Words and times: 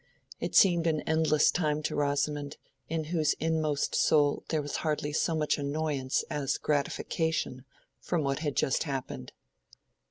It 0.39 0.55
seemed 0.55 0.87
an 0.87 1.01
endless 1.01 1.51
time 1.51 1.83
to 1.83 1.95
Rosamond, 1.95 2.57
in 2.89 3.03
whose 3.03 3.33
inmost 3.33 3.93
soul 3.93 4.43
there 4.49 4.59
was 4.63 4.77
hardly 4.77 5.13
so 5.13 5.35
much 5.35 5.59
annoyance 5.59 6.23
as 6.27 6.57
gratification 6.57 7.65
from 7.99 8.23
what 8.23 8.39
had 8.39 8.55
just 8.55 8.81
happened. 8.85 9.31